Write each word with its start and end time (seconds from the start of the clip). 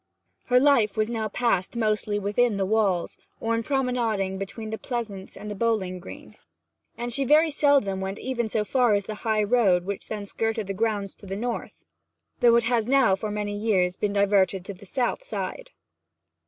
Her 0.45 0.59
life 0.59 0.97
was 0.97 1.09
now 1.09 1.27
passed 1.29 1.75
mostly 1.75 2.17
within 2.17 2.57
the 2.57 2.65
walls, 2.65 3.19
or 3.39 3.53
in 3.53 3.61
promenading 3.61 4.39
between 4.39 4.71
the 4.71 4.79
pleasaunce 4.79 5.37
and 5.37 5.51
the 5.51 5.53
bowling 5.53 5.99
green; 5.99 6.33
and 6.97 7.13
she 7.13 7.23
very 7.23 7.51
seldom 7.51 8.01
went 8.01 8.17
even 8.17 8.47
so 8.47 8.65
far 8.65 8.95
as 8.95 9.05
the 9.05 9.13
high 9.21 9.43
road 9.43 9.85
which 9.85 10.07
then 10.07 10.25
skirted 10.25 10.65
the 10.65 10.73
grounds 10.73 11.15
on 11.21 11.29
the 11.29 11.35
north, 11.37 11.83
though 12.39 12.55
it 12.55 12.63
has 12.63 12.87
now, 12.87 13.11
and 13.11 13.19
for 13.19 13.29
many 13.29 13.55
years, 13.55 13.95
been 13.95 14.13
diverted 14.13 14.65
to 14.65 14.73
the 14.73 14.87
south 14.87 15.23
side. 15.23 15.69